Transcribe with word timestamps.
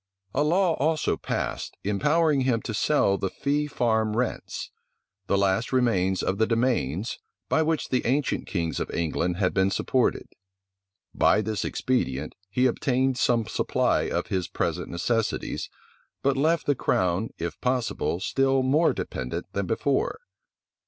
A 0.33 0.43
law 0.43 0.73
also 0.77 1.15
passed, 1.15 1.77
empowering 1.83 2.41
him 2.41 2.63
to 2.63 2.73
sell 2.73 3.19
the 3.19 3.29
fee 3.29 3.67
farm 3.67 4.17
rents; 4.17 4.71
the 5.27 5.37
last 5.37 5.71
remains 5.71 6.23
of 6.23 6.39
the 6.39 6.47
demesnes, 6.47 7.19
by 7.49 7.61
which 7.61 7.89
the 7.89 8.03
ancient 8.07 8.47
kings 8.47 8.79
of 8.79 8.89
England 8.89 9.37
had 9.37 9.53
been 9.53 9.69
supported. 9.69 10.27
By 11.13 11.41
this 11.41 11.63
expedient, 11.63 12.33
he 12.49 12.65
obtained 12.65 13.19
some 13.19 13.45
supply 13.45 14.09
for 14.09 14.27
his 14.27 14.47
present 14.47 14.89
necessities, 14.89 15.69
but 16.23 16.35
left 16.35 16.65
the 16.65 16.73
crown, 16.73 17.29
if 17.37 17.61
possible, 17.61 18.19
still 18.19 18.63
more 18.63 18.93
dependent 18.93 19.53
than 19.53 19.67
before. 19.67 20.21